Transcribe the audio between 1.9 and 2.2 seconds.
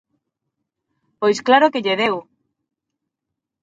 deu!